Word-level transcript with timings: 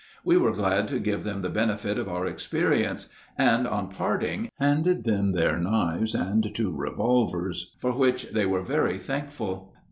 We 0.23 0.35
were 0.35 0.51
glad 0.55 0.87
to 0.87 0.99
give 0.99 1.23
them 1.23 1.43
the 1.43 1.49
benefit 1.51 1.99
of 1.99 2.09
our 2.09 2.25
experience, 2.25 3.07
and 3.37 3.67
on 3.67 3.87
parting 3.91 4.49
handed 4.59 5.03
them 5.03 5.31
their 5.33 5.59
knives 5.59 6.15
and 6.15 6.55
two 6.55 6.75
revolvers, 6.75 7.75
for 7.77 7.91
which 7.91 8.31
they 8.31 8.47
were 8.47 8.63
very 8.63 8.97
thankful. 8.97 9.75